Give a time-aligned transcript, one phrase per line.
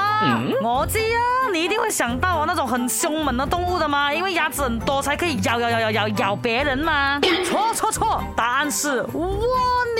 [0.62, 4.12] 我知啊，你一定会想到啊，那种很凶猛的动物的吗？
[4.12, 7.19] 因为牙齿很多才可以咬咬咬咬咬咬别人吗？
[7.48, 9.29] 错错错，答案是蜗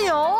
[0.03, 0.35] 牛。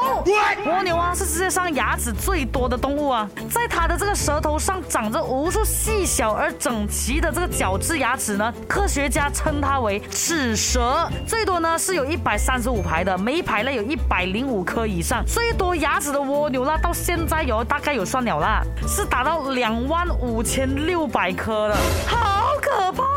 [0.68, 15.15] 蜗牛啊，是世界上牙齿最多的动物啊，在它的这个舌头上长着无数细小而整齐的这个角质牙齿呢，科学家称它为齿舌，最多呢是有一百三十五排的，每一排呢有一百零五颗以上。
[15.24, 21.76] 最多牙齿的蜗牛，啦，到现在有大概有算了啦，是达到两万五千六百颗的，
[22.08, 23.15] 好可怕。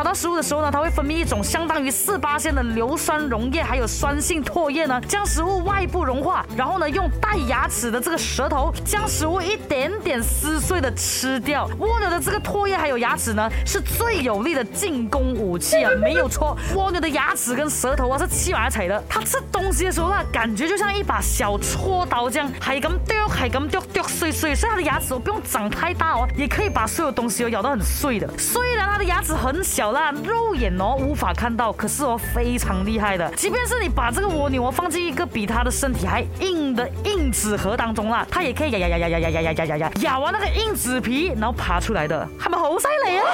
[0.00, 11.68] 找到食物的时候呢，它会分泌一种相当于四八仙的硫酸溶液，还有酸性唾液呢，将食物外部融化，然后呢用带牙齿的这个舌头将食物一点点撕碎的吃掉。
[11.78, 16.56] 蜗牛的这个唾液还有牙齿呢，是最有力的进攻武器啊，没有错。
[16.74, 28.26] 蜗牛的牙齿跟舌头啊是七娃彩的，它吃东西的时候，那感觉就像一把小锉刀这样，还敢掉，还敢掉掉碎碎，所以它的牙齿哦不用长太大哦，也可以把所有东西都咬到很碎的。
[28.38, 29.89] 虽然它的牙齿很小。
[29.92, 43.24] 那肉眼哦无法看到，可是我非常厉害的，即便是你把这个蜗牛放进一个比它的身体还硬的硬纸盒当中啦，它也可以咬咬咬咬咬咬咬咬咬咬咬完那个硬纸皮，然后爬出来的，他们好犀利啊